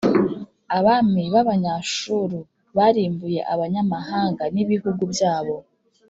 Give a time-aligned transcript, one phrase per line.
[0.77, 2.39] abami b’Abanyashuru
[2.77, 5.55] barimbuye abanyamahanga n’ibihugu byabo,